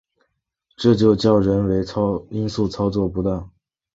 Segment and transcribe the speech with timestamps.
[0.75, 1.85] 这就叫人为
[2.31, 3.51] 因素操作不当